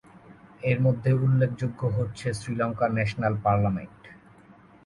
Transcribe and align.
এর 0.63 0.77
মধ্যে 0.85 1.09
উল্লেখযোগ্য 1.23 1.81
হচ্ছে 1.97 2.27
শ্রীলঙ্কা 2.39 2.87
ন্যাশনাল 2.95 3.33
পার্লামেন্ট। 3.45 4.01